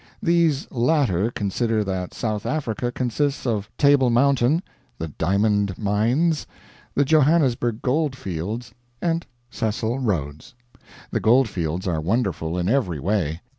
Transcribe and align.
These 0.23 0.67
latter 0.71 1.29
consider 1.29 1.83
that 1.83 2.15
South 2.15 2.43
Africa 2.47 2.91
consists 2.91 3.45
of 3.45 3.69
Table 3.77 4.09
Mountain, 4.09 4.63
the 4.97 5.09
diamond 5.09 5.77
mines, 5.77 6.47
the 6.95 7.05
Johannesburg 7.05 7.83
gold 7.83 8.15
fields, 8.15 8.73
and 8.99 9.27
Cecil 9.51 9.99
Rhodes. 9.99 10.55
The 11.11 11.19
gold 11.19 11.47
fields 11.47 11.87
are 11.87 12.01
wonderful 12.01 12.57
in 12.57 12.67
every 12.67 12.99
way. 12.99 13.41